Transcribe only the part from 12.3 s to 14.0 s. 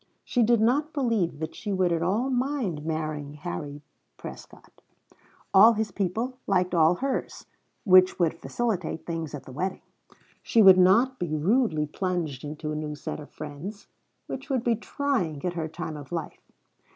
into a new set of friends,